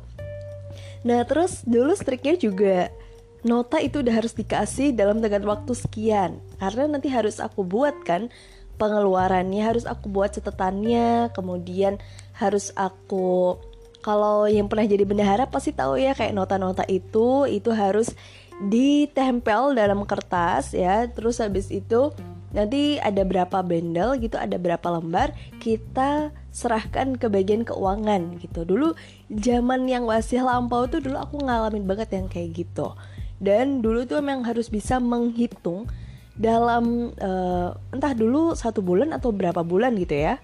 Nah 1.04 1.20
terus 1.26 1.66
dulu 1.66 1.92
striknya 1.92 2.38
juga 2.38 2.88
nota 3.44 3.76
itu 3.76 4.00
udah 4.00 4.24
harus 4.24 4.32
dikasih 4.32 4.96
dalam 4.96 5.20
tengah 5.20 5.44
waktu 5.44 5.76
sekian 5.76 6.40
karena 6.56 6.96
nanti 6.96 7.12
harus 7.12 7.36
aku 7.44 7.60
buat 7.60 7.92
kan 8.08 8.32
pengeluarannya 8.80 9.60
harus 9.60 9.84
aku 9.84 10.08
buat 10.08 10.32
catatannya 10.32 11.28
kemudian 11.36 12.00
harus 12.32 12.72
aku 12.72 13.60
kalau 14.04 14.44
yang 14.44 14.68
pernah 14.68 14.84
jadi 14.84 15.08
bendahara 15.08 15.48
pasti 15.48 15.72
tahu 15.72 15.96
ya 15.96 16.12
kayak 16.12 16.36
nota-nota 16.36 16.84
itu 16.92 17.48
itu 17.48 17.72
harus 17.72 18.12
ditempel 18.68 19.72
dalam 19.72 20.04
kertas 20.04 20.76
ya. 20.76 21.08
Terus 21.08 21.40
habis 21.40 21.72
itu 21.72 22.12
nanti 22.52 23.00
ada 23.00 23.24
berapa 23.24 23.64
bendel 23.64 24.20
gitu 24.20 24.36
ada 24.36 24.60
berapa 24.60 24.84
lembar 25.00 25.32
kita 25.58 26.30
serahkan 26.52 27.16
ke 27.16 27.32
bagian 27.32 27.64
keuangan 27.64 28.36
gitu. 28.44 28.68
Dulu 28.68 28.92
zaman 29.32 29.88
yang 29.88 30.04
masih 30.04 30.44
lampau 30.44 30.84
tuh 30.84 31.00
dulu 31.00 31.16
aku 31.16 31.40
ngalamin 31.40 31.88
banget 31.88 32.12
yang 32.12 32.28
kayak 32.28 32.60
gitu. 32.60 32.92
Dan 33.40 33.80
dulu 33.80 34.04
tuh 34.04 34.20
memang 34.20 34.44
harus 34.44 34.68
bisa 34.68 35.00
menghitung 35.00 35.88
dalam 36.36 37.16
uh, 37.24 37.72
entah 37.88 38.12
dulu 38.12 38.52
satu 38.52 38.84
bulan 38.84 39.16
atau 39.16 39.32
berapa 39.32 39.64
bulan 39.64 39.96
gitu 39.96 40.12
ya. 40.12 40.36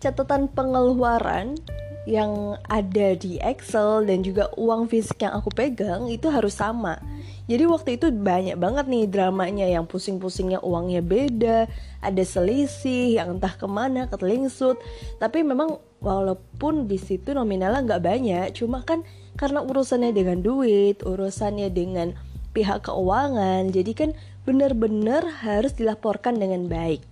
Catatan 0.00 0.48
pengeluaran 0.48 1.58
yang 2.08 2.56
ada 2.64 3.12
di 3.12 3.36
Excel 3.36 4.08
dan 4.08 4.24
juga 4.24 4.48
uang 4.56 4.88
fisik 4.88 5.20
yang 5.20 5.36
aku 5.36 5.52
pegang 5.52 6.08
itu 6.08 6.32
harus 6.32 6.56
sama 6.56 6.96
jadi 7.44 7.68
waktu 7.68 8.00
itu 8.00 8.08
banyak 8.08 8.56
banget 8.56 8.88
nih 8.88 9.04
dramanya 9.04 9.68
yang 9.68 9.84
pusing-pusingnya 9.84 10.64
uangnya 10.64 11.04
beda 11.04 11.68
ada 12.00 12.22
selisih 12.24 13.20
yang 13.20 13.36
entah 13.36 13.52
ke 13.52 13.68
mana 13.68 14.08
ketelingsut 14.08 14.80
tapi 15.20 15.44
memang 15.44 15.76
walaupun 16.00 16.88
di 16.88 16.96
situ 16.96 17.36
nominalnya 17.36 17.84
nggak 17.84 18.04
banyak 18.08 18.46
cuma 18.56 18.80
kan 18.88 19.04
karena 19.36 19.60
urusannya 19.60 20.16
dengan 20.16 20.40
duit 20.40 21.04
urusannya 21.04 21.68
dengan 21.68 22.16
pihak 22.56 22.88
keuangan 22.88 23.68
jadi 23.68 23.92
kan 23.92 24.10
benar-benar 24.48 25.44
harus 25.44 25.76
dilaporkan 25.76 26.40
dengan 26.40 26.72
baik. 26.72 27.04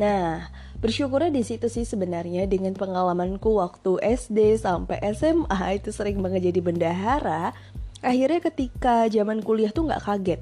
Nah, 0.00 0.48
bersyukurnya 0.78 1.34
di 1.34 1.42
situ 1.42 1.66
sih 1.66 1.82
sebenarnya 1.82 2.46
dengan 2.46 2.74
pengalamanku 2.74 3.58
waktu 3.58 3.98
SD 3.98 4.62
sampai 4.62 5.02
SMA 5.14 5.78
itu 5.78 5.90
sering 5.90 6.22
banget 6.22 6.50
jadi 6.54 6.60
bendahara. 6.62 7.54
Akhirnya 7.98 8.38
ketika 8.38 9.10
zaman 9.10 9.42
kuliah 9.42 9.74
tuh 9.74 9.90
nggak 9.90 10.04
kaget. 10.06 10.40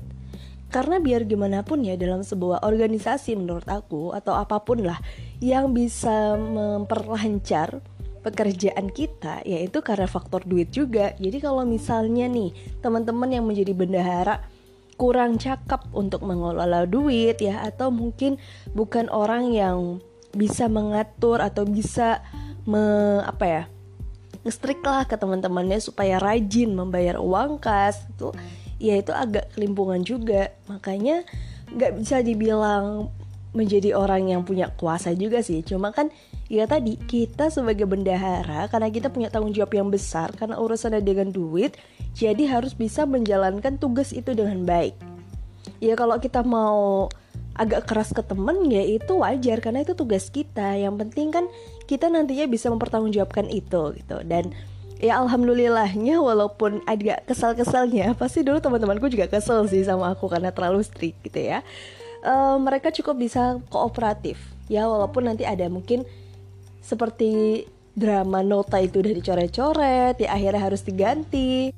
Karena 0.67 0.99
biar 0.99 1.25
gimana 1.25 1.63
pun 1.63 1.81
ya 1.81 1.95
dalam 1.95 2.27
sebuah 2.27 2.67
organisasi 2.67 3.39
menurut 3.39 3.65
aku 3.71 4.13
atau 4.13 4.35
apa 4.35 4.61
pun 4.61 4.83
lah 4.83 4.99
yang 5.39 5.71
bisa 5.73 6.35
memperlancar 6.37 7.81
pekerjaan 8.27 8.91
kita 8.91 9.47
yaitu 9.47 9.79
karena 9.81 10.11
faktor 10.11 10.43
duit 10.43 10.75
juga. 10.75 11.15
Jadi 11.17 11.39
kalau 11.39 11.63
misalnya 11.63 12.27
nih 12.27 12.51
teman-teman 12.83 13.31
yang 13.31 13.47
menjadi 13.47 13.73
bendahara 13.73 14.43
kurang 14.99 15.39
cakap 15.39 15.87
untuk 15.95 16.27
mengelola 16.27 16.89
duit 16.89 17.39
ya 17.39 17.63
atau 17.63 17.95
mungkin 17.95 18.41
bukan 18.75 19.07
orang 19.13 19.55
yang 19.55 20.03
bisa 20.37 20.69
mengatur 20.69 21.41
atau 21.41 21.65
bisa 21.65 22.21
me, 22.69 22.85
apa 23.25 23.45
ya 23.45 23.63
ngestrik 24.47 24.79
lah 24.87 25.03
ke 25.03 25.19
teman-temannya 25.19 25.83
supaya 25.83 26.23
rajin 26.23 26.71
membayar 26.71 27.19
uang 27.19 27.59
kas 27.59 28.07
itu 28.15 28.31
ya 28.79 28.95
itu 29.01 29.11
agak 29.11 29.53
kelimpungan 29.57 30.05
juga. 30.07 30.55
Makanya 30.71 31.27
nggak 31.73 31.93
bisa 31.99 32.23
dibilang 32.23 33.11
menjadi 33.57 33.97
orang 33.97 34.31
yang 34.31 34.45
punya 34.45 34.71
kuasa 34.77 35.17
juga 35.17 35.41
sih. 35.41 35.65
Cuma 35.65 35.91
kan 35.91 36.13
ya 36.47 36.69
tadi 36.69 36.95
kita 36.95 37.51
sebagai 37.51 37.89
bendahara 37.89 38.71
karena 38.71 38.87
kita 38.93 39.11
punya 39.11 39.33
tanggung 39.33 39.51
jawab 39.51 39.75
yang 39.75 39.91
besar 39.91 40.31
karena 40.37 40.61
urusannya 40.63 41.03
dengan 41.03 41.35
duit 41.35 41.75
jadi 42.15 42.47
harus 42.47 42.71
bisa 42.79 43.03
menjalankan 43.03 43.81
tugas 43.81 44.15
itu 44.15 44.31
dengan 44.37 44.63
baik. 44.63 44.95
Ya 45.83 45.99
kalau 45.99 46.23
kita 46.23 46.47
mau 46.47 47.11
agak 47.57 47.89
keras 47.89 48.13
ke 48.13 48.21
temen 48.21 48.69
ya 48.69 48.85
itu 48.85 49.19
wajar 49.19 49.59
karena 49.65 49.83
itu 49.83 49.97
tugas 49.97 50.29
kita. 50.29 50.77
Yang 50.77 50.95
penting 51.07 51.29
kan 51.33 51.45
kita 51.89 52.13
nantinya 52.13 52.47
bisa 52.47 52.69
mempertanggungjawabkan 52.69 53.49
itu 53.49 53.97
gitu. 53.97 54.17
Dan 54.23 54.53
ya 55.01 55.21
alhamdulillahnya 55.21 56.21
walaupun 56.21 56.85
agak 56.85 57.25
kesal-kesalnya 57.29 58.13
pasti 58.21 58.45
dulu 58.45 58.61
teman-temanku 58.61 59.09
juga 59.09 59.29
kesel 59.29 59.65
sih 59.69 59.85
sama 59.85 60.13
aku 60.13 60.29
karena 60.29 60.53
terlalu 60.53 60.85
strict 60.85 61.25
gitu 61.25 61.41
ya. 61.41 61.65
Uh, 62.23 62.61
mereka 62.61 62.93
cukup 62.93 63.17
bisa 63.17 63.59
kooperatif. 63.73 64.37
Ya 64.69 64.85
walaupun 64.85 65.31
nanti 65.31 65.47
ada 65.47 65.67
mungkin 65.73 66.05
seperti 66.85 67.65
drama 67.97 68.45
nota 68.45 68.77
itu 68.77 69.01
udah 69.01 69.15
dicoret-coret 69.17 70.21
ya 70.21 70.29
akhirnya 70.37 70.61
harus 70.61 70.85
diganti 70.85 71.73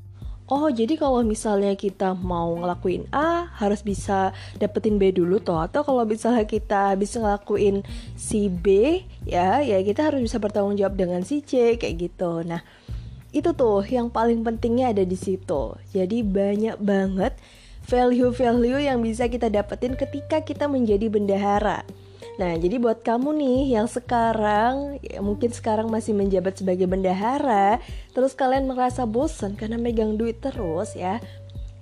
Oh 0.49 0.73
jadi 0.73 0.97
kalau 0.97 1.21
misalnya 1.21 1.77
kita 1.77 2.17
mau 2.17 2.57
ngelakuin 2.57 3.05
A 3.13 3.53
harus 3.61 3.85
bisa 3.85 4.33
dapetin 4.57 4.97
B 4.97 5.13
dulu 5.13 5.45
toh 5.45 5.61
atau 5.61 5.85
kalau 5.85 6.09
misalnya 6.09 6.49
kita 6.49 6.97
bisa 6.97 7.21
ngelakuin 7.21 7.85
si 8.17 8.49
B 8.49 8.97
ya 9.29 9.61
ya 9.61 9.77
kita 9.85 10.09
harus 10.09 10.25
bisa 10.25 10.41
bertanggung 10.41 10.81
jawab 10.81 10.97
dengan 10.97 11.21
si 11.21 11.45
C 11.45 11.77
kayak 11.77 12.01
gitu. 12.01 12.41
Nah 12.49 12.65
itu 13.29 13.53
tuh 13.53 13.85
yang 13.93 14.09
paling 14.09 14.41
pentingnya 14.41 14.97
ada 14.97 15.05
di 15.05 15.21
situ. 15.21 15.77
Jadi 15.93 16.25
banyak 16.25 16.81
banget 16.81 17.37
value-value 17.85 18.89
yang 18.89 19.05
bisa 19.05 19.29
kita 19.29 19.53
dapetin 19.53 20.01
ketika 20.01 20.41
kita 20.41 20.65
menjadi 20.65 21.13
bendahara. 21.13 21.85
Nah, 22.39 22.55
jadi 22.55 22.79
buat 22.79 23.03
kamu 23.03 23.35
nih 23.35 23.61
yang 23.75 23.91
sekarang 23.91 25.03
ya 25.03 25.19
mungkin 25.19 25.51
sekarang 25.51 25.91
masih 25.91 26.15
menjabat 26.15 26.55
sebagai 26.55 26.87
bendahara, 26.87 27.83
terus 28.15 28.31
kalian 28.39 28.71
merasa 28.71 29.03
bosan 29.03 29.59
karena 29.59 29.75
megang 29.75 30.15
duit 30.15 30.39
terus 30.39 30.95
ya. 30.95 31.19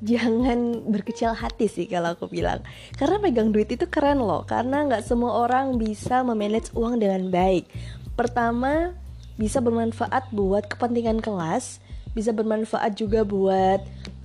Jangan 0.01 0.81
berkecil 0.93 1.37
hati 1.37 1.69
sih 1.69 1.89
kalau 1.89 2.13
aku 2.13 2.29
bilang 2.29 2.61
Karena 3.01 3.17
megang 3.17 3.49
duit 3.49 3.73
itu 3.73 3.89
keren 3.89 4.21
loh 4.21 4.45
Karena 4.45 4.85
nggak 4.85 5.01
semua 5.01 5.41
orang 5.41 5.81
bisa 5.81 6.21
memanage 6.21 6.69
uang 6.77 7.01
dengan 7.01 7.33
baik 7.33 7.65
Pertama, 8.13 8.93
bisa 9.41 9.65
bermanfaat 9.65 10.29
buat 10.37 10.69
kepentingan 10.69 11.25
kelas 11.25 11.81
Bisa 12.13 12.37
bermanfaat 12.37 12.93
juga 12.93 13.25
buat 13.25 13.81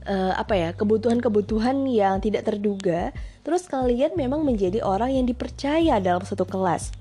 uh, 0.06 0.34
apa 0.38 0.54
ya 0.58 0.70
kebutuhan-kebutuhan 0.74 1.86
yang 1.90 2.22
tidak 2.22 2.48
terduga 2.48 3.14
terus 3.42 3.66
kalian 3.66 4.14
memang 4.18 4.46
menjadi 4.46 4.82
orang 4.86 5.14
yang 5.14 5.26
dipercaya 5.26 5.98
dalam 5.98 6.22
satu 6.26 6.46
kelas. 6.46 6.94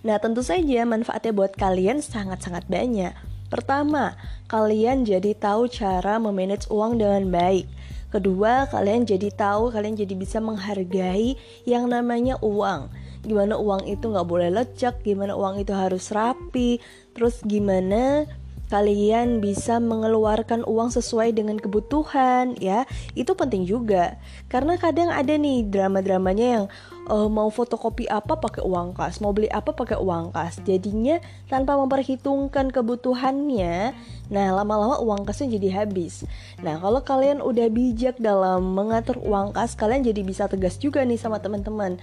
Nah 0.00 0.16
tentu 0.16 0.40
saja 0.40 0.86
manfaatnya 0.88 1.32
buat 1.34 1.52
kalian 1.54 2.00
sangat-sangat 2.00 2.66
banyak. 2.70 3.12
Pertama 3.50 4.14
kalian 4.46 5.02
jadi 5.02 5.34
tahu 5.34 5.66
cara 5.66 6.22
memanage 6.22 6.70
uang 6.70 7.02
dengan 7.02 7.26
baik. 7.28 7.66
Kedua 8.10 8.66
kalian 8.66 9.06
jadi 9.06 9.30
tahu 9.30 9.70
kalian 9.70 9.94
jadi 9.98 10.14
bisa 10.18 10.38
menghargai 10.38 11.38
yang 11.66 11.90
namanya 11.90 12.38
uang. 12.42 12.90
Gimana 13.20 13.58
uang 13.60 13.84
itu 13.84 14.08
nggak 14.08 14.26
boleh 14.26 14.48
lecek 14.48 15.04
gimana 15.04 15.36
uang 15.36 15.60
itu 15.60 15.76
harus 15.76 16.08
rapi 16.08 16.80
terus 17.12 17.44
gimana 17.44 18.24
kalian 18.70 19.42
bisa 19.42 19.82
mengeluarkan 19.82 20.62
uang 20.62 20.94
sesuai 20.94 21.34
dengan 21.34 21.58
kebutuhan 21.58 22.54
ya. 22.62 22.86
Itu 23.18 23.34
penting 23.34 23.66
juga. 23.66 24.16
Karena 24.46 24.78
kadang 24.78 25.10
ada 25.10 25.34
nih 25.34 25.66
drama-dramanya 25.66 26.46
yang 26.46 26.64
uh, 27.10 27.26
mau 27.26 27.50
fotokopi 27.50 28.06
apa 28.06 28.38
pakai 28.38 28.62
uang 28.62 28.94
kas 28.94 29.18
mau 29.18 29.34
beli 29.34 29.50
apa 29.50 29.74
pakai 29.74 29.98
uang 29.98 30.30
kas. 30.30 30.62
Jadinya 30.62 31.18
tanpa 31.50 31.74
memperhitungkan 31.74 32.70
kebutuhannya 32.70 33.92
nah 34.30 34.54
lama-lama 34.54 35.02
uang 35.02 35.26
kasnya 35.26 35.58
jadi 35.58 35.82
habis. 35.82 36.22
Nah 36.62 36.78
kalau 36.78 37.02
kalian 37.02 37.42
udah 37.42 37.66
bijak 37.66 38.22
dalam 38.22 38.62
mengatur 38.62 39.18
uang 39.18 39.50
kas 39.50 39.74
kalian 39.74 40.06
jadi 40.06 40.22
bisa 40.22 40.46
tegas 40.46 40.78
juga 40.78 41.02
nih 41.02 41.18
sama 41.18 41.42
teman-teman 41.42 41.98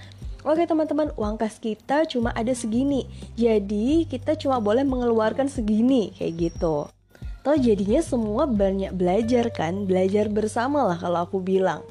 Oke 0.46 0.70
teman-teman, 0.70 1.10
uang 1.18 1.34
kas 1.34 1.58
kita 1.58 2.06
cuma 2.06 2.30
ada 2.30 2.54
segini. 2.54 3.10
Jadi 3.34 4.06
kita 4.06 4.38
cuma 4.38 4.62
boleh 4.62 4.86
mengeluarkan 4.86 5.50
segini 5.50 6.14
kayak 6.14 6.54
gitu. 6.54 6.86
Toh 7.42 7.56
jadinya 7.58 7.98
semua 7.98 8.46
banyak 8.46 8.94
belajar 8.94 9.50
kan, 9.50 9.82
belajar 9.82 10.30
bersama 10.30 10.86
lah 10.86 10.98
kalau 10.98 11.26
aku 11.26 11.42
bilang. 11.42 11.82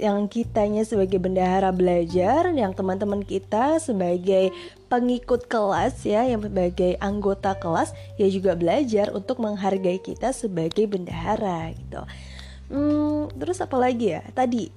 Yang 0.00 0.40
kitanya 0.40 0.88
sebagai 0.88 1.20
bendahara 1.20 1.68
belajar, 1.68 2.48
yang 2.50 2.72
teman-teman 2.72 3.20
kita 3.22 3.76
sebagai 3.76 4.50
pengikut 4.88 5.44
kelas 5.46 6.08
ya, 6.08 6.24
yang 6.24 6.40
sebagai 6.40 6.96
anggota 6.96 7.52
kelas 7.60 7.92
ya 8.16 8.24
juga 8.32 8.56
belajar 8.56 9.12
untuk 9.12 9.38
menghargai 9.38 10.00
kita 10.00 10.32
sebagai 10.32 10.88
bendahara 10.88 11.76
gitu. 11.76 12.02
Hmm, 12.72 13.28
terus 13.36 13.60
apa 13.60 13.76
lagi 13.76 14.16
ya? 14.16 14.24
Tadi 14.32 14.72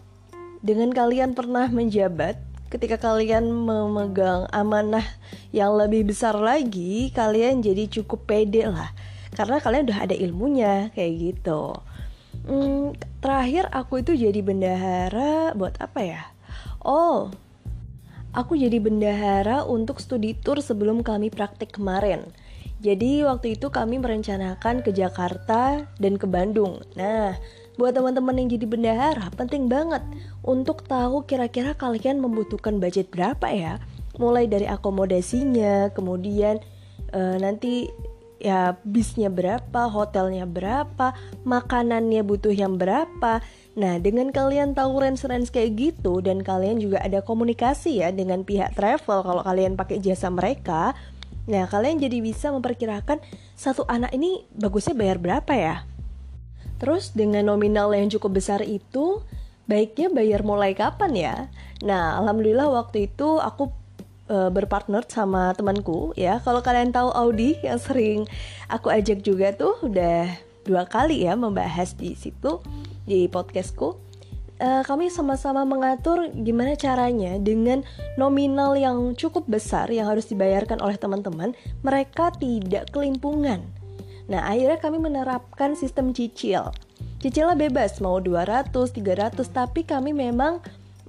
dengan 0.59 0.91
kalian 0.91 1.31
pernah 1.31 1.71
menjabat 1.71 2.54
ketika 2.69 2.97
kalian 2.97 3.47
memegang 3.49 4.49
amanah 4.49 5.05
yang 5.53 5.77
lebih 5.77 6.09
besar 6.09 6.35
lagi, 6.35 7.13
kalian 7.13 7.61
jadi 7.61 7.87
cukup 7.87 8.25
pede 8.27 8.65
lah. 8.67 8.91
Karena 9.35 9.59
kalian 9.59 9.91
udah 9.91 9.99
ada 10.07 10.15
ilmunya 10.15 10.89
kayak 10.95 11.13
gitu. 11.19 11.75
Hmm, 12.45 12.93
terakhir 13.19 13.67
aku 13.73 14.05
itu 14.05 14.13
jadi 14.13 14.39
bendahara 14.45 15.57
buat 15.57 15.75
apa 15.81 15.99
ya? 16.05 16.23
Oh, 16.85 17.33
aku 18.35 18.53
jadi 18.53 18.77
bendahara 18.77 19.65
untuk 19.65 19.97
studi 19.97 20.37
tour 20.37 20.61
sebelum 20.61 21.01
kami 21.01 21.33
praktik 21.33 21.73
kemarin. 21.73 22.21
Jadi 22.83 23.25
waktu 23.25 23.57
itu 23.57 23.73
kami 23.73 23.97
merencanakan 23.97 24.85
ke 24.85 24.93
Jakarta 24.93 25.89
dan 25.97 26.21
ke 26.21 26.27
Bandung. 26.29 26.83
Nah, 26.93 27.33
Buat 27.75 27.99
teman-teman 27.99 28.39
yang 28.39 28.47
jadi 28.55 28.65
bendahara, 28.71 29.27
penting 29.35 29.67
banget 29.67 29.99
untuk 30.47 30.87
tahu 30.87 31.27
kira-kira 31.27 31.75
kalian 31.75 32.23
membutuhkan 32.23 32.79
budget 32.79 33.11
berapa 33.11 33.51
ya. 33.51 33.73
Mulai 34.15 34.47
dari 34.47 34.63
akomodasinya, 34.63 35.91
kemudian 35.91 36.63
uh, 37.11 37.35
nanti 37.35 37.91
ya 38.39 38.79
bisnya 38.87 39.27
berapa, 39.27 39.91
hotelnya 39.91 40.47
berapa, 40.47 41.11
makanannya 41.43 42.23
butuh 42.23 42.55
yang 42.55 42.79
berapa. 42.79 43.43
Nah, 43.75 43.99
dengan 43.99 44.31
kalian 44.31 44.71
tahu 44.71 45.03
range-range 45.03 45.51
kayak 45.51 45.75
gitu 45.75 46.23
dan 46.23 46.39
kalian 46.47 46.79
juga 46.79 47.03
ada 47.03 47.19
komunikasi 47.19 47.99
ya 47.99 48.15
dengan 48.15 48.47
pihak 48.47 48.71
travel 48.79 49.19
kalau 49.19 49.43
kalian 49.43 49.75
pakai 49.75 49.99
jasa 49.99 50.31
mereka, 50.31 50.95
nah 51.43 51.67
kalian 51.67 51.99
jadi 51.99 52.23
bisa 52.23 52.55
memperkirakan 52.55 53.19
satu 53.59 53.83
anak 53.91 54.15
ini 54.15 54.47
bagusnya 54.55 54.95
bayar 54.95 55.19
berapa 55.19 55.53
ya. 55.59 55.75
Terus 56.75 57.15
dengan 57.15 57.47
nominal 57.47 57.91
yang 57.95 58.11
cukup 58.11 58.39
besar 58.39 58.59
itu 58.63 59.23
baiknya 59.65 60.11
bayar 60.11 60.43
mulai 60.43 60.75
kapan 60.75 61.11
ya? 61.15 61.35
Nah, 61.81 62.19
alhamdulillah 62.19 62.67
waktu 62.69 63.09
itu 63.11 63.39
aku 63.39 63.71
e, 64.29 64.37
berpartner 64.51 65.05
sama 65.07 65.53
temanku 65.55 66.11
ya. 66.19 66.41
Kalau 66.43 66.61
kalian 66.61 66.91
tahu 66.91 67.09
Audi 67.13 67.57
yang 67.63 67.79
sering 67.79 68.19
aku 68.67 68.91
ajak 68.91 69.21
juga 69.23 69.55
tuh 69.55 69.77
udah 69.85 70.29
dua 70.65 70.89
kali 70.89 71.23
ya 71.25 71.37
membahas 71.37 71.93
di 71.93 72.17
situ 72.17 72.59
di 73.05 73.29
podcastku. 73.29 74.01
E, 74.55 74.83
kami 74.87 75.11
sama-sama 75.11 75.67
mengatur 75.67 76.31
gimana 76.31 76.79
caranya 76.79 77.37
dengan 77.39 77.83
nominal 78.15 78.75
yang 78.79 79.13
cukup 79.13 79.47
besar 79.47 79.91
yang 79.91 80.07
harus 80.07 80.27
dibayarkan 80.31 80.79
oleh 80.79 80.95
teman-teman, 80.95 81.53
mereka 81.83 82.31
tidak 82.35 82.91
kelimpungan. 82.91 83.84
Nah, 84.25 84.41
akhirnya 84.49 84.81
kami 84.81 84.97
menerapkan 84.97 85.77
sistem 85.77 86.09
cicil. 86.09 86.73
Cicilnya 87.21 87.57
bebas, 87.57 88.01
mau 88.01 88.17
200, 88.17 88.73
300, 88.73 89.37
tapi 89.49 89.85
kami 89.85 90.13
memang 90.13 90.61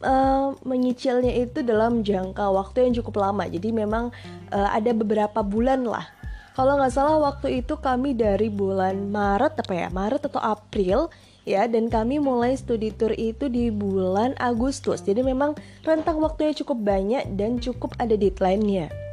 uh, 0.05 0.53
menyicilnya 0.65 1.33
itu 1.33 1.65
dalam 1.65 2.05
jangka 2.05 2.45
waktu 2.53 2.89
yang 2.89 2.93
cukup 3.01 3.25
lama. 3.25 3.49
Jadi 3.49 3.73
memang 3.73 4.13
uh, 4.53 4.69
ada 4.73 4.93
beberapa 4.93 5.41
bulan 5.41 5.85
lah. 5.89 6.05
Kalau 6.57 6.81
nggak 6.81 6.93
salah 6.93 7.21
waktu 7.21 7.61
itu 7.61 7.77
kami 7.77 8.17
dari 8.17 8.49
bulan 8.49 9.13
Maret 9.13 9.61
apa 9.61 9.73
ya, 9.77 9.89
Maret 9.93 10.25
atau 10.33 10.41
April 10.41 11.13
ya, 11.45 11.69
dan 11.69 11.93
kami 11.93 12.17
mulai 12.17 12.57
studi 12.57 12.97
tour 12.97 13.13
itu 13.13 13.53
di 13.53 13.69
bulan 13.69 14.33
Agustus. 14.41 15.05
Jadi 15.05 15.21
memang 15.21 15.53
rentang 15.85 16.17
waktunya 16.17 16.57
cukup 16.57 16.81
banyak 16.81 17.29
dan 17.37 17.61
cukup 17.61 17.93
ada 18.01 18.17
deadline-nya 18.17 19.06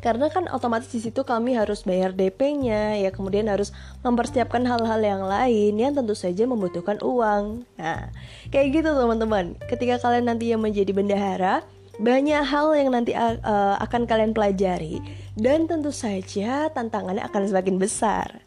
karena 0.00 0.32
kan 0.32 0.48
otomatis 0.48 0.88
di 0.88 1.00
situ 1.00 1.20
kami 1.28 1.52
harus 1.56 1.84
bayar 1.84 2.16
DP-nya 2.16 2.96
ya 2.96 3.12
kemudian 3.12 3.48
harus 3.52 3.72
mempersiapkan 4.00 4.64
hal-hal 4.64 5.00
yang 5.00 5.22
lain 5.24 5.76
yang 5.76 5.92
tentu 5.92 6.16
saja 6.16 6.48
membutuhkan 6.48 6.96
uang. 7.04 7.68
Nah 7.76 8.08
kayak 8.48 8.80
gitu 8.80 8.90
teman-teman. 8.96 9.60
Ketika 9.68 10.00
kalian 10.00 10.32
nanti 10.32 10.52
yang 10.52 10.64
menjadi 10.64 10.92
bendahara 10.96 11.60
banyak 12.00 12.40
hal 12.48 12.72
yang 12.72 12.88
nanti 12.96 13.12
uh, 13.12 13.76
akan 13.76 14.08
kalian 14.08 14.32
pelajari 14.32 15.04
dan 15.36 15.68
tentu 15.68 15.92
saja 15.92 16.72
tantangannya 16.72 17.20
akan 17.28 17.44
semakin 17.44 17.76
besar. 17.76 18.40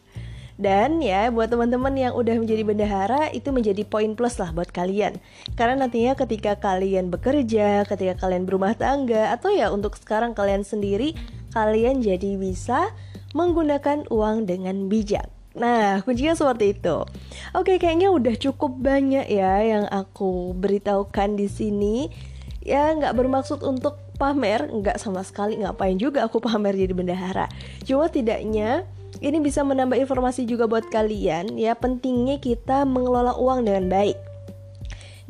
Dan 0.54 1.02
ya 1.02 1.34
buat 1.34 1.50
teman-teman 1.50 1.90
yang 1.98 2.12
udah 2.14 2.38
menjadi 2.38 2.62
bendahara 2.62 3.26
itu 3.34 3.50
menjadi 3.50 3.82
poin 3.82 4.14
plus 4.14 4.38
lah 4.38 4.54
buat 4.54 4.70
kalian. 4.70 5.18
Karena 5.58 5.86
nantinya 5.86 6.14
ketika 6.14 6.54
kalian 6.54 7.10
bekerja, 7.10 7.82
ketika 7.90 8.14
kalian 8.22 8.46
berumah 8.46 8.78
tangga 8.78 9.34
atau 9.34 9.50
ya 9.50 9.74
untuk 9.74 9.98
sekarang 9.98 10.30
kalian 10.30 10.62
sendiri 10.62 11.18
kalian 11.54 12.02
jadi 12.02 12.34
bisa 12.34 12.90
menggunakan 13.32 14.10
uang 14.10 14.50
dengan 14.50 14.90
bijak. 14.90 15.30
Nah, 15.54 16.02
kuncinya 16.02 16.34
seperti 16.34 16.74
itu. 16.74 17.06
Oke, 17.54 17.78
kayaknya 17.78 18.10
udah 18.10 18.34
cukup 18.34 18.74
banyak 18.74 19.30
ya 19.30 19.62
yang 19.62 19.86
aku 19.86 20.50
beritahukan 20.58 21.38
di 21.38 21.46
sini. 21.46 22.10
Ya, 22.58 22.90
nggak 22.90 23.14
bermaksud 23.14 23.62
untuk 23.62 24.02
pamer, 24.18 24.66
nggak 24.66 24.98
sama 24.98 25.22
sekali 25.22 25.62
ngapain 25.62 25.94
juga 25.94 26.26
aku 26.26 26.42
pamer 26.42 26.74
jadi 26.74 26.90
bendahara. 26.90 27.46
Cuma 27.86 28.10
tidaknya 28.10 28.82
ini 29.22 29.38
bisa 29.38 29.62
menambah 29.62 29.94
informasi 29.94 30.42
juga 30.42 30.66
buat 30.66 30.90
kalian 30.90 31.54
ya 31.54 31.78
pentingnya 31.78 32.42
kita 32.42 32.82
mengelola 32.82 33.38
uang 33.38 33.62
dengan 33.62 33.86
baik 33.86 34.18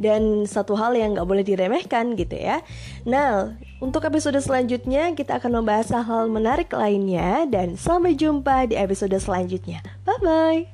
dan 0.01 0.49
satu 0.49 0.75
hal 0.75 0.97
yang 0.99 1.15
nggak 1.15 1.29
boleh 1.29 1.45
diremehkan 1.47 2.19
gitu 2.19 2.35
ya. 2.35 2.65
Nah, 3.07 3.55
untuk 3.85 4.09
episode 4.09 4.40
selanjutnya 4.40 5.12
kita 5.12 5.37
akan 5.37 5.61
membahas 5.61 5.92
hal-hal 5.92 6.33
menarik 6.33 6.73
lainnya 6.73 7.44
dan 7.44 7.77
sampai 7.77 8.16
jumpa 8.16 8.73
di 8.73 8.81
episode 8.81 9.12
selanjutnya. 9.20 9.85
Bye 10.09 10.20
bye. 10.25 10.74